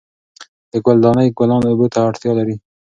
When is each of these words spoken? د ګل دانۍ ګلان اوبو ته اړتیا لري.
د 0.71 0.73
ګل 0.85 0.97
دانۍ 1.03 1.27
ګلان 1.37 1.63
اوبو 1.69 1.85
ته 1.93 1.99
اړتیا 2.07 2.31
لري. 2.39 2.55